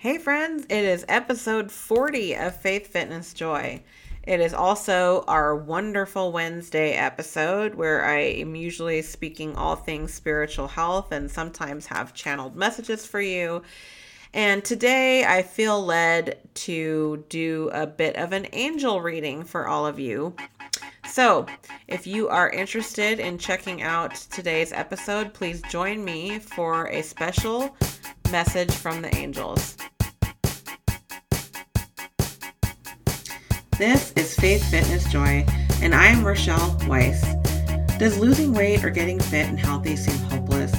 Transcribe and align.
Hey, 0.00 0.16
friends, 0.16 0.64
it 0.70 0.82
is 0.82 1.04
episode 1.08 1.70
40 1.70 2.34
of 2.34 2.56
Faith, 2.58 2.86
Fitness, 2.86 3.34
Joy. 3.34 3.82
It 4.22 4.40
is 4.40 4.54
also 4.54 5.24
our 5.28 5.54
wonderful 5.54 6.32
Wednesday 6.32 6.92
episode 6.92 7.74
where 7.74 8.02
I 8.06 8.20
am 8.20 8.54
usually 8.54 9.02
speaking 9.02 9.54
all 9.56 9.76
things 9.76 10.14
spiritual 10.14 10.68
health 10.68 11.12
and 11.12 11.30
sometimes 11.30 11.84
have 11.88 12.14
channeled 12.14 12.56
messages 12.56 13.04
for 13.04 13.20
you. 13.20 13.60
And 14.32 14.64
today 14.64 15.26
I 15.26 15.42
feel 15.42 15.84
led 15.84 16.38
to 16.54 17.22
do 17.28 17.68
a 17.74 17.86
bit 17.86 18.16
of 18.16 18.32
an 18.32 18.46
angel 18.54 19.02
reading 19.02 19.44
for 19.44 19.68
all 19.68 19.86
of 19.86 19.98
you. 19.98 20.34
So, 21.08 21.44
if 21.88 22.06
you 22.06 22.26
are 22.30 22.48
interested 22.48 23.20
in 23.20 23.36
checking 23.36 23.82
out 23.82 24.14
today's 24.14 24.72
episode, 24.72 25.34
please 25.34 25.60
join 25.68 26.02
me 26.02 26.38
for 26.38 26.86
a 26.86 27.02
special 27.02 27.76
message 28.30 28.70
from 28.70 29.02
the 29.02 29.14
angels. 29.14 29.76
This 33.80 34.12
is 34.12 34.34
Faith, 34.34 34.70
Fitness, 34.70 35.10
Joy, 35.10 35.42
and 35.80 35.94
I 35.94 36.08
am 36.08 36.22
Rochelle 36.22 36.76
Weiss. 36.86 37.24
Does 37.98 38.18
losing 38.18 38.52
weight 38.52 38.84
or 38.84 38.90
getting 38.90 39.18
fit 39.18 39.48
and 39.48 39.58
healthy 39.58 39.96
seem 39.96 40.18
hopeless? 40.28 40.70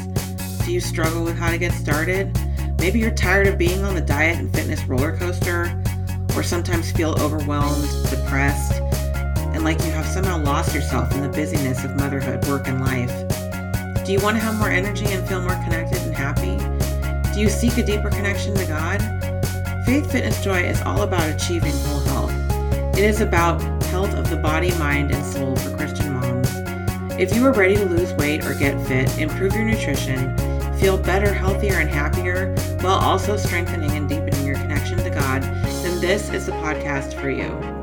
Do 0.63 0.71
you 0.71 0.79
struggle 0.79 1.23
with 1.23 1.35
how 1.35 1.49
to 1.49 1.57
get 1.57 1.71
started? 1.71 2.31
Maybe 2.77 2.99
you're 2.99 3.09
tired 3.09 3.47
of 3.47 3.57
being 3.57 3.83
on 3.83 3.95
the 3.95 4.01
diet 4.01 4.37
and 4.37 4.53
fitness 4.53 4.83
roller 4.83 5.17
coaster, 5.17 5.81
or 6.35 6.43
sometimes 6.43 6.91
feel 6.91 7.19
overwhelmed, 7.19 7.89
depressed, 8.11 8.73
and 9.55 9.63
like 9.63 9.79
you 9.79 9.89
have 9.89 10.05
somehow 10.05 10.37
lost 10.43 10.75
yourself 10.75 11.11
in 11.11 11.21
the 11.21 11.29
busyness 11.29 11.83
of 11.83 11.95
motherhood, 11.95 12.45
work, 12.47 12.67
and 12.67 12.81
life. 12.81 14.05
Do 14.05 14.11
you 14.11 14.19
want 14.19 14.37
to 14.37 14.43
have 14.43 14.59
more 14.59 14.69
energy 14.69 15.07
and 15.07 15.27
feel 15.27 15.41
more 15.41 15.59
connected 15.63 16.03
and 16.03 16.15
happy? 16.15 16.55
Do 17.33 17.39
you 17.39 17.49
seek 17.49 17.79
a 17.79 17.83
deeper 17.83 18.11
connection 18.11 18.53
to 18.53 18.65
God? 18.67 19.01
Faith, 19.87 20.11
Fitness, 20.11 20.43
Joy 20.43 20.61
is 20.61 20.79
all 20.83 21.01
about 21.01 21.27
achieving 21.27 21.73
health. 21.73 22.00
It 23.01 23.09
is 23.09 23.19
about 23.19 23.59
health 23.85 24.13
of 24.13 24.29
the 24.29 24.37
body, 24.37 24.69
mind, 24.77 25.09
and 25.11 25.25
soul 25.25 25.55
for 25.55 25.75
Christian 25.75 26.13
moms. 26.13 26.49
If 27.19 27.35
you 27.35 27.43
are 27.47 27.51
ready 27.51 27.73
to 27.73 27.85
lose 27.85 28.13
weight 28.13 28.45
or 28.45 28.53
get 28.53 28.79
fit, 28.85 29.17
improve 29.17 29.55
your 29.55 29.65
nutrition, 29.65 30.37
feel 30.77 30.99
better, 30.99 31.33
healthier, 31.33 31.79
and 31.79 31.89
happier, 31.89 32.55
while 32.81 32.99
also 32.99 33.37
strengthening 33.37 33.89
and 33.93 34.07
deepening 34.07 34.45
your 34.45 34.55
connection 34.57 34.99
to 34.99 35.09
God, 35.09 35.41
then 35.41 35.99
this 35.99 36.29
is 36.29 36.45
the 36.45 36.51
podcast 36.51 37.19
for 37.19 37.31
you. 37.31 37.80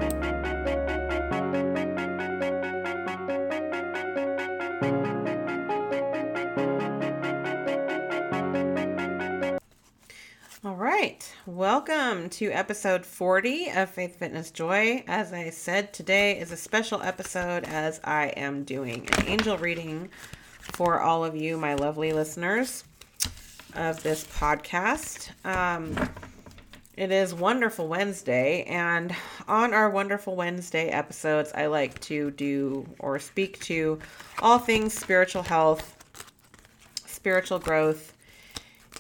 Welcome 11.59 12.29
to 12.29 12.53
episode 12.53 13.05
40 13.05 13.71
of 13.71 13.91
Faith, 13.91 14.17
Fitness, 14.17 14.53
Joy. 14.53 15.03
As 15.09 15.33
I 15.33 15.51
said, 15.51 15.93
today 15.93 16.39
is 16.39 16.53
a 16.53 16.57
special 16.57 17.03
episode 17.03 17.65
as 17.65 18.01
I 18.05 18.27
am 18.37 18.63
doing 18.63 19.09
an 19.19 19.27
angel 19.27 19.59
reading 19.59 20.09
for 20.61 21.01
all 21.01 21.25
of 21.25 21.35
you, 21.35 21.57
my 21.57 21.75
lovely 21.75 22.13
listeners 22.13 22.85
of 23.75 24.01
this 24.05 24.25
podcast. 24.25 25.31
Um, 25.45 25.97
it 26.97 27.11
is 27.11 27.35
Wonderful 27.35 27.89
Wednesday, 27.89 28.63
and 28.63 29.13
on 29.49 29.75
our 29.75 29.91
Wonderful 29.91 30.37
Wednesday 30.37 30.91
episodes, 30.91 31.51
I 31.57 31.67
like 31.67 31.99
to 32.03 32.31
do 32.31 32.87
or 33.01 33.19
speak 33.19 33.59
to 33.63 33.99
all 34.39 34.61
things 34.61 34.95
spiritual 34.95 35.43
health, 35.43 35.97
spiritual 37.05 37.59
growth. 37.59 38.15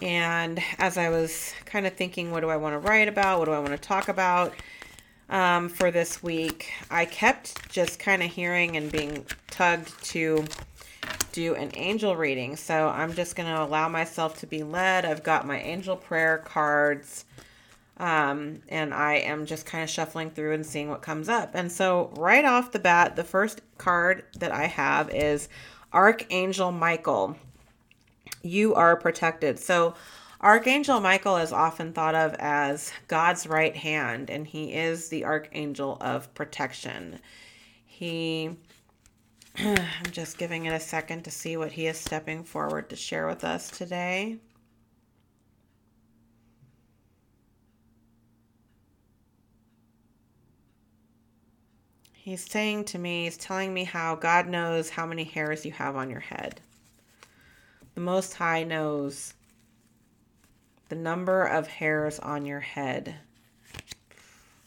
And 0.00 0.62
as 0.78 0.96
I 0.96 1.08
was 1.08 1.52
kind 1.64 1.86
of 1.86 1.94
thinking, 1.94 2.30
what 2.30 2.40
do 2.40 2.48
I 2.48 2.56
want 2.56 2.74
to 2.74 2.78
write 2.78 3.08
about? 3.08 3.38
What 3.38 3.46
do 3.46 3.52
I 3.52 3.58
want 3.58 3.70
to 3.70 3.78
talk 3.78 4.08
about 4.08 4.54
um, 5.28 5.68
for 5.68 5.90
this 5.90 6.22
week? 6.22 6.72
I 6.90 7.04
kept 7.04 7.68
just 7.70 7.98
kind 7.98 8.22
of 8.22 8.30
hearing 8.30 8.76
and 8.76 8.92
being 8.92 9.26
tugged 9.50 10.04
to 10.04 10.44
do 11.32 11.54
an 11.54 11.70
angel 11.74 12.16
reading. 12.16 12.56
So 12.56 12.88
I'm 12.88 13.12
just 13.14 13.34
going 13.34 13.48
to 13.48 13.62
allow 13.62 13.88
myself 13.88 14.38
to 14.40 14.46
be 14.46 14.62
led. 14.62 15.04
I've 15.04 15.22
got 15.22 15.46
my 15.46 15.60
angel 15.60 15.96
prayer 15.96 16.38
cards. 16.38 17.24
Um, 17.96 18.62
and 18.68 18.94
I 18.94 19.14
am 19.14 19.44
just 19.44 19.66
kind 19.66 19.82
of 19.82 19.90
shuffling 19.90 20.30
through 20.30 20.54
and 20.54 20.64
seeing 20.64 20.88
what 20.88 21.02
comes 21.02 21.28
up. 21.28 21.50
And 21.54 21.70
so, 21.70 22.12
right 22.16 22.44
off 22.44 22.70
the 22.70 22.78
bat, 22.78 23.16
the 23.16 23.24
first 23.24 23.60
card 23.76 24.22
that 24.38 24.52
I 24.52 24.66
have 24.66 25.10
is 25.12 25.48
Archangel 25.92 26.70
Michael. 26.70 27.36
You 28.42 28.74
are 28.74 28.96
protected. 28.96 29.58
So, 29.58 29.94
Archangel 30.40 31.00
Michael 31.00 31.36
is 31.36 31.52
often 31.52 31.92
thought 31.92 32.14
of 32.14 32.34
as 32.38 32.92
God's 33.08 33.46
right 33.46 33.74
hand, 33.74 34.30
and 34.30 34.46
he 34.46 34.72
is 34.72 35.08
the 35.08 35.24
archangel 35.24 35.98
of 36.00 36.32
protection. 36.34 37.18
He 37.84 38.56
I'm 39.58 40.12
just 40.12 40.38
giving 40.38 40.66
it 40.66 40.72
a 40.72 40.78
second 40.78 41.24
to 41.24 41.32
see 41.32 41.56
what 41.56 41.72
he 41.72 41.88
is 41.88 41.98
stepping 41.98 42.44
forward 42.44 42.90
to 42.90 42.96
share 42.96 43.26
with 43.26 43.42
us 43.42 43.68
today. 43.70 44.38
He's 52.12 52.44
saying 52.44 52.84
to 52.84 52.98
me, 52.98 53.24
he's 53.24 53.36
telling 53.36 53.74
me 53.74 53.84
how 53.84 54.14
God 54.14 54.46
knows 54.46 54.90
how 54.90 55.06
many 55.06 55.24
hairs 55.24 55.64
you 55.64 55.72
have 55.72 55.96
on 55.96 56.10
your 56.10 56.20
head. 56.20 56.60
The 57.98 58.04
Most 58.04 58.34
High 58.34 58.62
knows 58.62 59.34
the 60.88 60.94
number 60.94 61.42
of 61.42 61.66
hairs 61.66 62.20
on 62.20 62.46
your 62.46 62.60
head. 62.60 63.16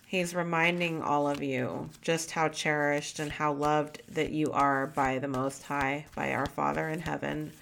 He's 0.05 0.35
reminding 0.35 1.01
all 1.01 1.29
of 1.29 1.41
you 1.41 1.91
just 2.01 2.31
how 2.31 2.49
cherished 2.49 3.19
and 3.19 3.31
how 3.31 3.53
loved 3.53 4.01
that 4.09 4.31
you 4.31 4.51
are 4.51 4.85
by 4.85 5.17
the 5.19 5.29
Most 5.29 5.63
High, 5.63 6.07
by 6.13 6.33
our 6.33 6.45
Father 6.45 6.89
in 6.89 6.99
heaven. 6.99 7.53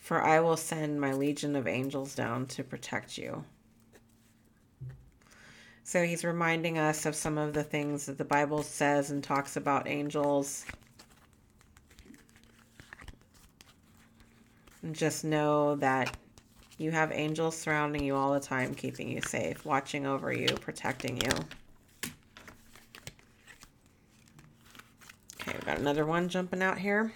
For 0.00 0.20
I 0.20 0.40
will 0.40 0.56
send 0.56 1.00
my 1.00 1.12
legion 1.12 1.54
of 1.54 1.68
angels 1.68 2.16
down 2.16 2.46
to 2.46 2.64
protect 2.64 3.16
you. 3.16 3.44
So 5.90 6.04
he's 6.04 6.24
reminding 6.24 6.78
us 6.78 7.04
of 7.04 7.16
some 7.16 7.36
of 7.36 7.52
the 7.52 7.64
things 7.64 8.06
that 8.06 8.16
the 8.16 8.24
Bible 8.24 8.62
says 8.62 9.10
and 9.10 9.24
talks 9.24 9.56
about 9.56 9.88
angels. 9.88 10.64
And 14.84 14.94
just 14.94 15.24
know 15.24 15.74
that 15.74 16.16
you 16.78 16.92
have 16.92 17.10
angels 17.10 17.56
surrounding 17.58 18.04
you 18.04 18.14
all 18.14 18.32
the 18.32 18.38
time, 18.38 18.72
keeping 18.72 19.08
you 19.08 19.20
safe, 19.20 19.64
watching 19.64 20.06
over 20.06 20.32
you, 20.32 20.46
protecting 20.60 21.16
you. 21.16 21.32
Okay, 25.40 25.54
we've 25.54 25.66
got 25.66 25.78
another 25.78 26.06
one 26.06 26.28
jumping 26.28 26.62
out 26.62 26.78
here. 26.78 27.12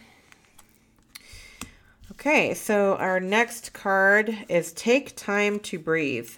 Okay, 2.11 2.55
so 2.55 2.97
our 2.97 3.21
next 3.21 3.73
card 3.73 4.37
is 4.49 4.73
Take 4.73 5.15
Time 5.15 5.61
to 5.61 5.79
Breathe. 5.79 6.31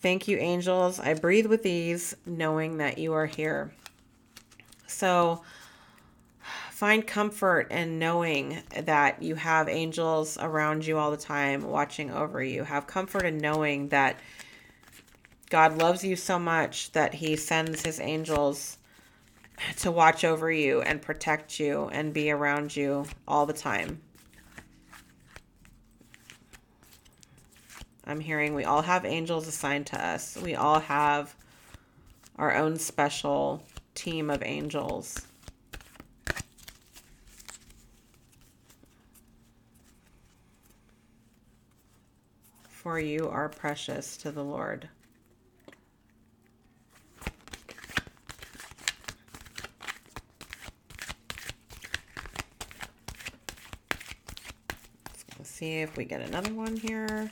Thank 0.00 0.28
you, 0.28 0.38
angels. 0.38 0.98
I 0.98 1.12
breathe 1.12 1.46
with 1.46 1.66
ease, 1.66 2.16
knowing 2.24 2.78
that 2.78 2.96
you 2.96 3.12
are 3.12 3.26
here. 3.26 3.72
So 4.86 5.42
find 6.70 7.06
comfort 7.06 7.70
in 7.70 7.98
knowing 7.98 8.62
that 8.74 9.22
you 9.22 9.34
have 9.34 9.68
angels 9.68 10.38
around 10.40 10.86
you 10.86 10.96
all 10.96 11.10
the 11.10 11.18
time, 11.18 11.62
watching 11.62 12.10
over 12.10 12.42
you. 12.42 12.64
Have 12.64 12.86
comfort 12.86 13.24
in 13.24 13.36
knowing 13.36 13.88
that 13.88 14.18
God 15.50 15.76
loves 15.76 16.02
you 16.02 16.16
so 16.16 16.38
much 16.38 16.92
that 16.92 17.12
He 17.12 17.36
sends 17.36 17.82
His 17.82 18.00
angels 18.00 18.78
to 19.80 19.90
watch 19.90 20.24
over 20.24 20.50
you 20.50 20.80
and 20.80 21.02
protect 21.02 21.60
you 21.60 21.90
and 21.92 22.14
be 22.14 22.30
around 22.30 22.74
you 22.74 23.04
all 23.28 23.44
the 23.44 23.52
time. 23.52 24.00
I'm 28.10 28.18
hearing 28.18 28.54
we 28.56 28.64
all 28.64 28.82
have 28.82 29.04
angels 29.04 29.46
assigned 29.46 29.86
to 29.86 30.04
us. 30.04 30.36
We 30.36 30.56
all 30.56 30.80
have 30.80 31.32
our 32.34 32.56
own 32.56 32.76
special 32.76 33.62
team 33.94 34.30
of 34.30 34.42
angels. 34.42 35.28
For 42.68 42.98
you 42.98 43.28
are 43.28 43.48
precious 43.48 44.16
to 44.16 44.32
the 44.32 44.42
Lord. 44.42 44.88
Let's 55.38 55.48
see 55.48 55.74
if 55.74 55.96
we 55.96 56.04
get 56.04 56.22
another 56.22 56.52
one 56.52 56.76
here. 56.76 57.30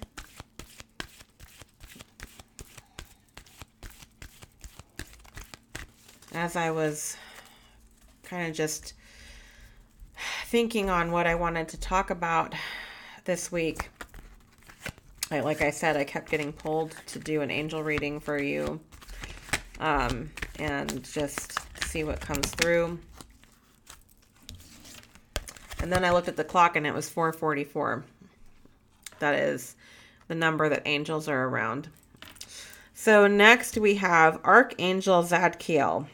As 6.38 6.54
I 6.54 6.70
was 6.70 7.16
kind 8.22 8.48
of 8.48 8.54
just 8.54 8.94
thinking 10.46 10.88
on 10.88 11.10
what 11.10 11.26
I 11.26 11.34
wanted 11.34 11.68
to 11.70 11.80
talk 11.80 12.10
about 12.10 12.54
this 13.24 13.50
week. 13.50 13.90
I, 15.32 15.40
like 15.40 15.62
I 15.62 15.70
said, 15.70 15.96
I 15.96 16.04
kept 16.04 16.30
getting 16.30 16.52
pulled 16.52 16.94
to 17.08 17.18
do 17.18 17.42
an 17.42 17.50
angel 17.50 17.82
reading 17.82 18.20
for 18.20 18.40
you 18.40 18.78
um, 19.80 20.30
and 20.60 21.02
just 21.02 21.58
see 21.88 22.04
what 22.04 22.20
comes 22.20 22.48
through. 22.52 23.00
And 25.80 25.92
then 25.92 26.04
I 26.04 26.12
looked 26.12 26.28
at 26.28 26.36
the 26.36 26.44
clock 26.44 26.76
and 26.76 26.86
it 26.86 26.94
was 26.94 27.08
444. 27.08 28.04
That 29.18 29.34
is 29.34 29.74
the 30.28 30.36
number 30.36 30.68
that 30.68 30.82
angels 30.86 31.26
are 31.26 31.48
around. 31.48 31.88
So 32.94 33.26
next 33.26 33.76
we 33.76 33.96
have 33.96 34.40
Archangel 34.44 35.24
Zadkiel. 35.24 36.06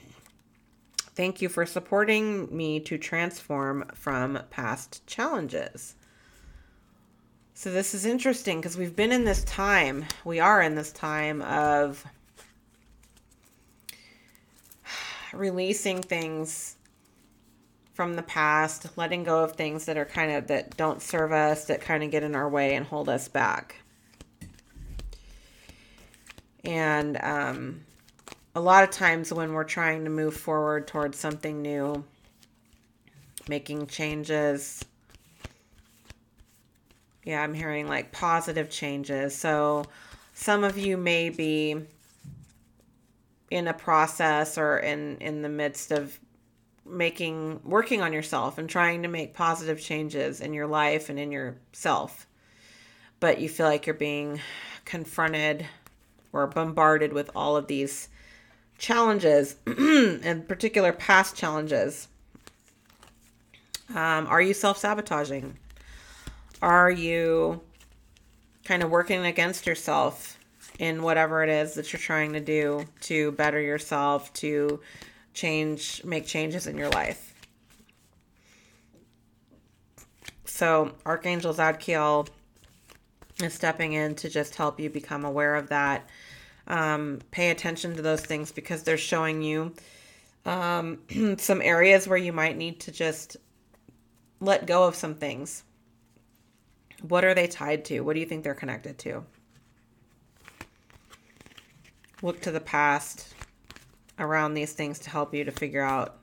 Thank 1.15 1.41
you 1.41 1.49
for 1.49 1.65
supporting 1.65 2.55
me 2.55 2.81
to 2.81 2.99
transform 2.99 3.89
from 3.95 4.41
past 4.51 5.07
challenges. 5.07 5.95
So 7.55 7.71
this 7.71 7.95
is 7.95 8.05
interesting 8.05 8.61
because 8.61 8.77
we've 8.77 8.97
been 8.97 9.13
in 9.13 9.25
this 9.25 9.45
time, 9.45 10.07
we 10.25 10.41
are 10.41 10.61
in 10.61 10.75
this 10.75 10.91
time 10.91 11.41
of 11.43 12.05
releasing 15.33 16.03
things 16.03 16.75
from 17.93 18.17
the 18.17 18.23
past, 18.23 18.99
letting 18.99 19.23
go 19.23 19.45
of 19.45 19.53
things 19.53 19.85
that 19.85 19.97
are 19.97 20.05
kind 20.05 20.33
of 20.33 20.49
that 20.49 20.77
don't 20.77 21.01
serve 21.01 21.31
us, 21.31 21.67
that 21.67 21.81
kind 21.81 22.03
of 22.03 22.11
get 22.11 22.25
in 22.25 22.35
our 22.35 22.49
way 22.49 22.75
and 22.75 22.85
hold 22.87 23.09
us 23.09 23.29
back. 23.29 23.77
And 26.65 27.17
um, 27.23 27.85
a 28.55 28.61
lot 28.61 28.85
of 28.85 28.91
times 28.91 29.33
when 29.33 29.53
we're 29.53 29.65
trying 29.65 30.05
to 30.05 30.11
move 30.11 30.37
forward 30.37 30.87
towards 30.87 31.19
something 31.19 31.61
new, 31.61 32.05
making 33.49 33.87
changes, 33.87 34.85
yeah, 37.25 37.43
I'm 37.43 37.55
hearing 37.55 37.89
like 37.89 38.13
positive 38.13 38.71
changes. 38.71 39.35
So 39.35 39.87
some 40.35 40.63
of 40.65 40.79
you 40.79 40.97
may 40.97 41.31
be 41.31 41.77
in 43.51 43.69
a 43.69 43.75
process 43.75 44.59
or 44.59 44.79
in 44.79 45.17
in 45.19 45.43
the 45.43 45.49
midst 45.49 45.93
of 45.93 46.19
making 46.85 47.61
working 47.65 48.03
on 48.03 48.13
yourself 48.13 48.59
and 48.59 48.69
trying 48.69 49.03
to 49.03 49.09
make 49.09 49.33
positive 49.33 49.81
changes 49.81 50.41
in 50.41 50.53
your 50.53 50.67
life 50.67 51.09
and 51.09 51.19
in 51.19 51.31
yourself 51.31 52.27
but 53.21 53.41
you 53.41 53.49
feel 53.49 53.67
like 53.67 53.87
you're 53.87 53.95
being 53.95 54.41
confronted 54.85 55.65
or 56.33 56.47
bombarded 56.47 57.13
with 57.13 57.31
all 57.35 57.57
of 57.57 57.69
these 57.69 58.09
challenges 58.79 59.57
in 59.67 60.45
particular 60.47 60.93
past 60.93 61.37
challenges 61.37 62.09
um, 63.91 64.27
are 64.27 64.43
you 64.43 64.55
self-sabotaging 64.55 65.57
are 66.63 66.91
you 66.91 67.61
kind 68.65 68.83
of 68.83 68.91
working 68.91 69.25
against 69.27 69.67
yourself 69.67 70.39
in 70.79 71.03
whatever 71.03 71.43
it 71.43 71.51
is 71.51 71.75
that 71.75 71.93
you're 71.93 72.01
trying 72.01 72.33
to 72.33 72.41
do 72.41 72.85
to 73.01 73.33
better 73.33 73.61
yourself 73.61 74.33
to 74.35 74.81
change, 75.35 76.03
make 76.05 76.27
changes 76.27 76.67
in 76.67 76.77
your 76.77 76.91
life. 76.91 77.35
So, 80.45 80.93
Archangel 81.05 81.53
Zadkiel 81.53 82.29
is 83.43 83.53
stepping 83.53 83.93
in 83.93 84.15
to 84.17 84.29
just 84.29 84.55
help 84.55 84.79
you 84.79 84.89
become 84.89 85.25
aware 85.25 85.57
of 85.57 85.69
that. 85.69 86.09
Um, 86.67 87.21
pay 87.31 87.51
attention 87.51 87.95
to 87.97 88.03
those 88.03 88.23
things 88.23 88.51
because 88.51 88.83
they're 88.83 88.97
showing 88.97 89.43
you 89.43 89.75
um, 90.47 90.99
some 91.39 91.61
areas 91.63 92.09
where 92.09 92.19
you 92.19 92.33
might 92.33 92.57
need 92.57 92.81
to 92.81 92.93
just 92.93 93.37
let 94.41 94.67
go 94.67 94.85
of 94.85 94.95
some 94.95 95.15
things. 95.15 95.65
What 97.03 97.25
are 97.25 97.35
they 97.35 97.47
tied 97.47 97.85
to? 97.87 98.01
What 98.01 98.15
do 98.15 98.21
you 98.21 98.27
think 98.27 98.45
they're 98.45 98.55
connected 98.55 98.99
to? 99.01 99.25
Look 102.23 102.41
to 102.43 102.51
the 102.51 102.61
past 102.61 103.35
around 104.19 104.55
these 104.55 104.73
things 104.73 104.99
to 105.01 105.11
help 105.11 105.35
you 105.35 105.45
to 105.45 105.51
figure 105.51 105.83
out 105.83 106.17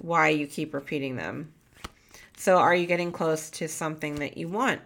why 0.00 0.28
you 0.28 0.46
keep 0.46 0.72
repeating 0.72 1.16
them. 1.16 1.52
So, 2.36 2.56
are 2.56 2.74
you 2.74 2.86
getting 2.86 3.12
close 3.12 3.50
to 3.50 3.68
something 3.68 4.16
that 4.16 4.36
you 4.36 4.48
want? 4.48 4.80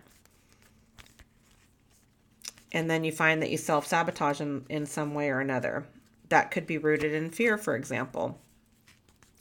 And 2.76 2.90
then 2.90 3.04
you 3.04 3.10
find 3.10 3.40
that 3.40 3.48
you 3.48 3.56
self 3.56 3.86
sabotage 3.86 4.42
in, 4.42 4.66
in 4.68 4.84
some 4.84 5.14
way 5.14 5.30
or 5.30 5.40
another. 5.40 5.86
That 6.28 6.50
could 6.50 6.66
be 6.66 6.76
rooted 6.76 7.14
in 7.14 7.30
fear, 7.30 7.56
for 7.56 7.74
example. 7.74 8.38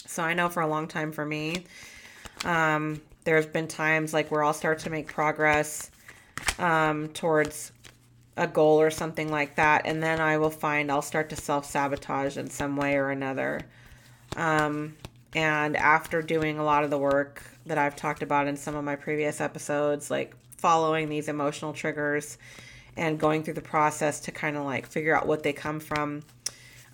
So, 0.07 0.23
I 0.23 0.33
know 0.33 0.47
for 0.47 0.61
a 0.61 0.67
long 0.67 0.87
time 0.87 1.11
for 1.11 1.25
me, 1.25 1.65
um, 2.45 3.01
there's 3.25 3.45
been 3.45 3.67
times 3.67 4.13
like 4.13 4.31
where 4.31 4.41
I'll 4.41 4.53
start 4.53 4.79
to 4.79 4.89
make 4.89 5.07
progress 5.07 5.91
um, 6.59 7.09
towards 7.09 7.73
a 8.37 8.47
goal 8.47 8.79
or 8.79 8.89
something 8.89 9.29
like 9.29 9.57
that, 9.57 9.81
and 9.83 10.01
then 10.01 10.21
I 10.21 10.37
will 10.37 10.49
find 10.49 10.89
I'll 10.89 11.01
start 11.01 11.29
to 11.31 11.35
self 11.35 11.65
sabotage 11.65 12.37
in 12.37 12.49
some 12.49 12.77
way 12.77 12.95
or 12.95 13.09
another. 13.09 13.59
Um, 14.37 14.95
and 15.33 15.75
after 15.75 16.21
doing 16.21 16.57
a 16.57 16.63
lot 16.63 16.85
of 16.85 16.89
the 16.89 16.97
work 16.97 17.43
that 17.65 17.77
I've 17.77 17.97
talked 17.97 18.23
about 18.23 18.47
in 18.47 18.55
some 18.55 18.77
of 18.77 18.85
my 18.85 18.95
previous 18.95 19.41
episodes, 19.41 20.09
like 20.09 20.33
following 20.55 21.09
these 21.09 21.27
emotional 21.27 21.73
triggers 21.73 22.37
and 22.97 23.19
going 23.19 23.43
through 23.43 23.55
the 23.55 23.61
process 23.61 24.19
to 24.21 24.31
kind 24.31 24.57
of 24.57 24.63
like 24.63 24.87
figure 24.87 25.15
out 25.15 25.27
what 25.27 25.43
they 25.43 25.53
come 25.53 25.79
from, 25.79 26.23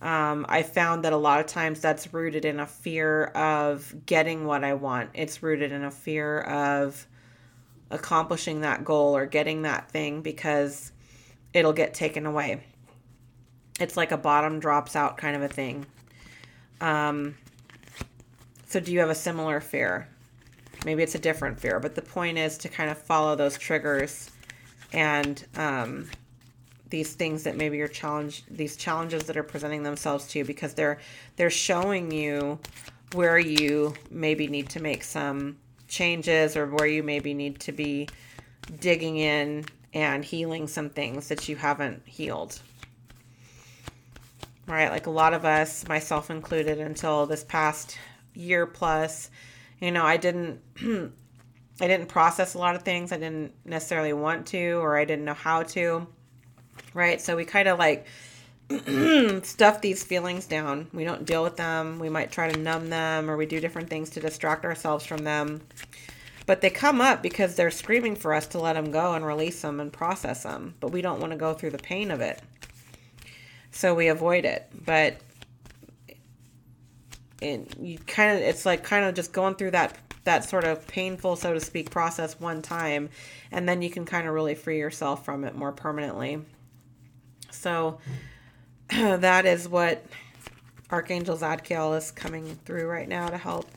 um, 0.01 0.45
I 0.49 0.63
found 0.63 1.03
that 1.05 1.13
a 1.13 1.17
lot 1.17 1.39
of 1.39 1.45
times 1.45 1.79
that's 1.79 2.11
rooted 2.11 2.43
in 2.43 2.59
a 2.59 2.65
fear 2.65 3.25
of 3.25 3.93
getting 4.05 4.45
what 4.45 4.63
I 4.63 4.73
want. 4.73 5.11
It's 5.13 5.43
rooted 5.43 5.71
in 5.71 5.83
a 5.83 5.91
fear 5.91 6.39
of 6.41 7.05
accomplishing 7.91 8.61
that 8.61 8.83
goal 8.83 9.15
or 9.15 9.27
getting 9.27 9.61
that 9.61 9.91
thing 9.91 10.21
because 10.21 10.91
it'll 11.53 11.73
get 11.73 11.93
taken 11.93 12.25
away. 12.25 12.63
It's 13.79 13.95
like 13.95 14.11
a 14.11 14.17
bottom 14.17 14.59
drops 14.59 14.95
out 14.95 15.17
kind 15.17 15.35
of 15.35 15.43
a 15.43 15.47
thing. 15.47 15.85
Um, 16.79 17.35
so, 18.67 18.79
do 18.79 18.91
you 18.91 18.99
have 18.99 19.09
a 19.09 19.15
similar 19.15 19.59
fear? 19.59 20.07
Maybe 20.83 21.03
it's 21.03 21.13
a 21.13 21.19
different 21.19 21.59
fear, 21.59 21.79
but 21.79 21.93
the 21.93 22.01
point 22.01 22.39
is 22.39 22.57
to 22.59 22.69
kind 22.69 22.89
of 22.89 22.97
follow 22.97 23.35
those 23.35 23.57
triggers 23.57 24.31
and 24.93 25.45
um, 25.55 26.09
these 26.89 27.13
things 27.13 27.43
that 27.43 27.55
maybe 27.55 27.77
you're 27.77 27.87
challenged, 27.87 28.43
these 28.49 28.75
challenges 28.75 29.23
that 29.23 29.37
are 29.37 29.43
presenting 29.43 29.83
themselves 29.83 30.27
to 30.27 30.39
you 30.39 30.45
because 30.45 30.73
they're 30.73 30.99
they're 31.37 31.49
showing 31.49 32.11
you 32.11 32.59
where 33.13 33.39
you 33.39 33.93
maybe 34.09 34.47
need 34.47 34.69
to 34.69 34.81
make 34.81 35.03
some 35.03 35.57
changes 35.87 36.55
or 36.55 36.67
where 36.67 36.87
you 36.87 37.03
maybe 37.03 37.33
need 37.33 37.59
to 37.59 37.71
be 37.71 38.07
digging 38.79 39.17
in 39.17 39.65
and 39.93 40.23
healing 40.23 40.67
some 40.67 40.89
things 40.89 41.27
that 41.27 41.49
you 41.49 41.55
haven't 41.55 42.01
healed. 42.05 42.59
Right? 44.67 44.89
Like 44.89 45.07
a 45.07 45.11
lot 45.11 45.33
of 45.33 45.43
us, 45.43 45.87
myself 45.87 46.29
included, 46.29 46.79
until 46.79 47.25
this 47.25 47.43
past 47.43 47.97
year 48.33 48.65
plus, 48.65 49.29
you 49.79 49.91
know, 49.91 50.05
I 50.05 50.17
didn't. 50.17 50.61
I 51.81 51.87
didn't 51.87 52.09
process 52.09 52.53
a 52.53 52.59
lot 52.59 52.75
of 52.75 52.83
things 52.83 53.11
I 53.11 53.17
didn't 53.17 53.53
necessarily 53.65 54.13
want 54.13 54.45
to 54.47 54.73
or 54.73 54.97
I 54.97 55.03
didn't 55.03 55.25
know 55.25 55.33
how 55.33 55.63
to. 55.63 56.07
Right? 56.93 57.19
So 57.19 57.35
we 57.35 57.43
kind 57.43 57.67
of 57.67 57.79
like 57.79 58.05
stuff 59.43 59.81
these 59.81 60.03
feelings 60.03 60.45
down. 60.45 60.87
We 60.93 61.03
don't 61.03 61.25
deal 61.25 61.41
with 61.41 61.57
them. 61.57 61.97
We 61.97 62.07
might 62.07 62.31
try 62.31 62.51
to 62.51 62.59
numb 62.59 62.89
them 62.89 63.31
or 63.31 63.35
we 63.35 63.47
do 63.47 63.59
different 63.59 63.89
things 63.89 64.11
to 64.11 64.19
distract 64.19 64.63
ourselves 64.63 65.07
from 65.07 65.23
them. 65.23 65.61
But 66.45 66.61
they 66.61 66.69
come 66.69 67.01
up 67.01 67.23
because 67.23 67.55
they're 67.55 67.71
screaming 67.71 68.15
for 68.15 68.33
us 68.33 68.45
to 68.47 68.59
let 68.59 68.73
them 68.73 68.91
go 68.91 69.15
and 69.15 69.25
release 69.25 69.61
them 69.61 69.79
and 69.79 69.91
process 69.91 70.43
them. 70.43 70.75
But 70.79 70.91
we 70.91 71.01
don't 71.01 71.19
want 71.19 71.31
to 71.31 71.37
go 71.37 71.55
through 71.55 71.71
the 71.71 71.79
pain 71.79 72.11
of 72.11 72.21
it. 72.21 72.39
So 73.71 73.95
we 73.95 74.07
avoid 74.07 74.45
it. 74.45 74.69
But 74.85 75.17
it, 77.41 77.75
you 77.79 77.97
kind 77.97 78.37
of 78.37 78.43
it's 78.43 78.67
like 78.67 78.83
kind 78.83 79.03
of 79.03 79.15
just 79.15 79.33
going 79.33 79.55
through 79.55 79.71
that 79.71 79.97
that 80.23 80.43
sort 80.43 80.63
of 80.63 80.85
painful 80.87 81.35
so 81.35 81.53
to 81.53 81.59
speak 81.59 81.89
process 81.89 82.39
one 82.39 82.61
time 82.61 83.09
and 83.51 83.67
then 83.67 83.81
you 83.81 83.89
can 83.89 84.05
kind 84.05 84.27
of 84.27 84.33
really 84.33 84.55
free 84.55 84.77
yourself 84.77 85.25
from 85.25 85.43
it 85.43 85.55
more 85.55 85.71
permanently 85.71 86.41
so 87.49 87.99
that 88.89 89.45
is 89.45 89.67
what 89.67 90.05
archangel 90.91 91.37
zadkiel 91.37 91.97
is 91.97 92.11
coming 92.11 92.57
through 92.65 92.87
right 92.87 93.07
now 93.07 93.27
to 93.27 93.37
help 93.37 93.69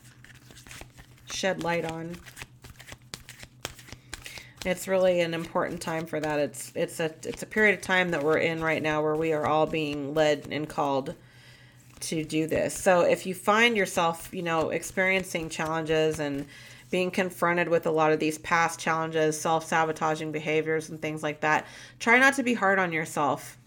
shed 1.26 1.62
light 1.62 1.84
on 1.84 2.14
it's 4.64 4.88
really 4.88 5.20
an 5.20 5.34
important 5.34 5.80
time 5.80 6.06
for 6.06 6.18
that. 6.20 6.38
It's 6.38 6.72
it's 6.74 7.00
a 7.00 7.14
it's 7.24 7.42
a 7.42 7.46
period 7.46 7.78
of 7.78 7.82
time 7.82 8.10
that 8.10 8.22
we're 8.22 8.38
in 8.38 8.62
right 8.62 8.82
now 8.82 9.02
where 9.02 9.16
we 9.16 9.32
are 9.32 9.46
all 9.46 9.66
being 9.66 10.14
led 10.14 10.48
and 10.50 10.68
called 10.68 11.14
to 12.08 12.24
do 12.24 12.46
this. 12.46 12.74
So 12.74 13.00
if 13.00 13.26
you 13.26 13.34
find 13.34 13.76
yourself, 13.76 14.28
you 14.32 14.42
know, 14.42 14.70
experiencing 14.70 15.48
challenges 15.50 16.20
and 16.20 16.46
being 16.90 17.10
confronted 17.10 17.68
with 17.68 17.86
a 17.86 17.90
lot 17.90 18.12
of 18.12 18.20
these 18.20 18.38
past 18.38 18.78
challenges, 18.78 19.40
self-sabotaging 19.40 20.32
behaviors 20.32 20.90
and 20.90 21.00
things 21.00 21.22
like 21.22 21.40
that, 21.40 21.66
try 21.98 22.18
not 22.18 22.34
to 22.34 22.42
be 22.42 22.54
hard 22.54 22.78
on 22.78 22.92
yourself. 22.92 23.58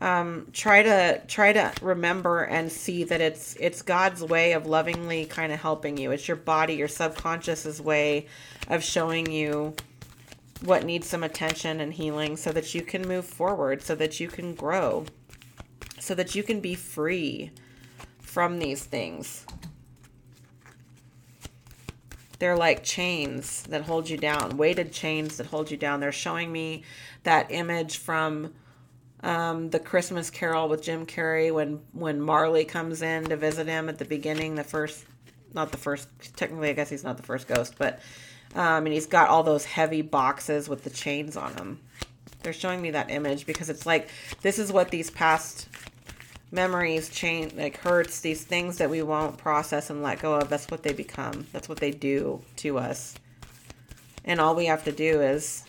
um, 0.00 0.46
try 0.52 0.82
to 0.82 1.20
try 1.26 1.52
to 1.52 1.72
remember 1.82 2.42
and 2.42 2.70
see 2.70 3.04
that 3.04 3.20
it's 3.20 3.56
it's 3.56 3.82
God's 3.82 4.22
way 4.22 4.52
of 4.52 4.66
lovingly 4.66 5.24
kind 5.26 5.52
of 5.52 5.60
helping 5.60 5.96
you. 5.96 6.12
It's 6.12 6.28
your 6.28 6.36
body, 6.36 6.74
your 6.74 6.88
subconscious's 6.88 7.80
way 7.80 8.26
of 8.68 8.84
showing 8.84 9.30
you 9.30 9.74
what 10.62 10.84
needs 10.84 11.08
some 11.08 11.24
attention 11.24 11.80
and 11.80 11.92
healing 11.92 12.36
so 12.36 12.52
that 12.52 12.74
you 12.74 12.82
can 12.82 13.02
move 13.06 13.24
forward, 13.24 13.82
so 13.82 13.94
that 13.94 14.20
you 14.20 14.28
can 14.28 14.54
grow, 14.54 15.04
so 16.00 16.14
that 16.14 16.34
you 16.34 16.42
can 16.42 16.60
be 16.60 16.74
free 16.74 17.50
from 18.20 18.58
these 18.58 18.84
things. 18.84 19.46
They're 22.38 22.56
like 22.56 22.84
chains 22.84 23.64
that 23.64 23.82
hold 23.82 24.08
you 24.08 24.16
down, 24.16 24.56
weighted 24.56 24.92
chains 24.92 25.38
that 25.38 25.46
hold 25.46 25.70
you 25.70 25.76
down. 25.76 26.00
They're 26.00 26.12
showing 26.12 26.52
me 26.52 26.84
that 27.24 27.50
image 27.50 27.96
from 27.96 28.54
um, 29.22 29.70
the 29.70 29.80
Christmas 29.80 30.30
Carol 30.30 30.68
with 30.68 30.82
Jim 30.82 31.04
Carrey 31.04 31.52
when 31.52 31.80
when 31.92 32.20
Marley 32.20 32.64
comes 32.64 33.02
in 33.02 33.24
to 33.24 33.36
visit 33.36 33.66
him 33.66 33.88
at 33.88 33.98
the 33.98 34.04
beginning, 34.04 34.54
the 34.54 34.62
first, 34.62 35.04
not 35.52 35.72
the 35.72 35.78
first. 35.78 36.08
Technically, 36.36 36.70
I 36.70 36.74
guess 36.74 36.88
he's 36.88 37.02
not 37.02 37.16
the 37.16 37.24
first 37.24 37.48
ghost, 37.48 37.74
but 37.76 37.98
um, 38.54 38.86
and 38.86 38.92
he's 38.92 39.06
got 39.06 39.28
all 39.28 39.42
those 39.42 39.64
heavy 39.64 40.02
boxes 40.02 40.68
with 40.68 40.84
the 40.84 40.90
chains 40.90 41.36
on 41.36 41.52
them. 41.54 41.80
They're 42.42 42.52
showing 42.52 42.80
me 42.80 42.92
that 42.92 43.10
image 43.10 43.46
because 43.46 43.68
it's 43.68 43.84
like 43.84 44.08
this 44.42 44.60
is 44.60 44.70
what 44.70 44.90
these 44.90 45.10
past 45.10 45.68
memories 46.50 47.08
change 47.10 47.52
like 47.54 47.76
hurts 47.78 48.20
these 48.20 48.42
things 48.42 48.78
that 48.78 48.88
we 48.88 49.02
won't 49.02 49.36
process 49.36 49.90
and 49.90 50.02
let 50.02 50.20
go 50.20 50.34
of 50.34 50.48
that's 50.48 50.70
what 50.70 50.82
they 50.82 50.92
become 50.92 51.46
that's 51.52 51.68
what 51.68 51.78
they 51.78 51.90
do 51.90 52.40
to 52.56 52.78
us 52.78 53.14
and 54.24 54.40
all 54.40 54.54
we 54.54 54.66
have 54.66 54.84
to 54.84 54.92
do 54.92 55.20
is 55.20 55.64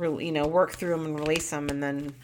you 0.00 0.32
know, 0.32 0.46
work 0.46 0.72
through 0.72 0.90
them 0.90 1.06
and 1.06 1.18
release 1.18 1.50
them, 1.50 1.68
and 1.68 1.82
then 1.82 2.14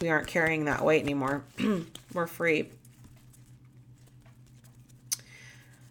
we 0.00 0.08
aren't 0.08 0.26
carrying 0.26 0.64
that 0.64 0.84
weight 0.84 1.02
anymore. 1.02 1.44
We're 2.14 2.26
free. 2.26 2.70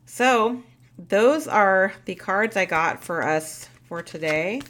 So, 0.05 0.63
those 0.97 1.47
are 1.47 1.93
the 2.05 2.15
cards 2.15 2.57
I 2.57 2.65
got 2.65 3.03
for 3.03 3.23
us 3.23 3.69
for 3.87 4.01
today. 4.01 4.61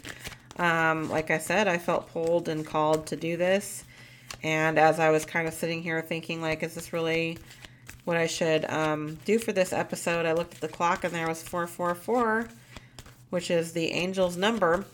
Um, 0.58 1.08
like 1.08 1.30
I 1.30 1.38
said, 1.38 1.66
I 1.66 1.78
felt 1.78 2.12
pulled 2.12 2.48
and 2.48 2.64
called 2.64 3.06
to 3.08 3.16
do 3.16 3.36
this. 3.36 3.84
And 4.42 4.78
as 4.78 4.98
I 4.98 5.10
was 5.10 5.24
kind 5.24 5.46
of 5.46 5.54
sitting 5.54 5.82
here 5.82 6.00
thinking, 6.00 6.40
like, 6.40 6.62
is 6.62 6.74
this 6.74 6.92
really 6.92 7.38
what 8.04 8.16
I 8.16 8.26
should 8.26 8.64
um, 8.70 9.18
do 9.24 9.38
for 9.38 9.52
this 9.52 9.72
episode? 9.72 10.26
I 10.26 10.32
looked 10.32 10.54
at 10.54 10.60
the 10.60 10.68
clock 10.68 11.04
and 11.04 11.12
there 11.12 11.28
was 11.28 11.42
444, 11.42 12.48
which 13.30 13.50
is 13.50 13.72
the 13.72 13.92
angel's 13.92 14.36
number. 14.36 14.84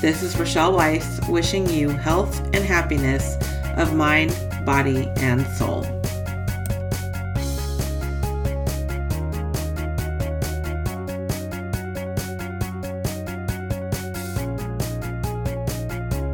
This 0.00 0.22
is 0.22 0.38
Rochelle 0.38 0.72
Weiss 0.72 1.20
wishing 1.28 1.68
you 1.68 1.90
health 1.90 2.40
and 2.54 2.64
happiness 2.64 3.36
of 3.76 3.94
mind, 3.94 4.34
body, 4.64 5.08
and 5.16 5.46
soul. 5.56 5.99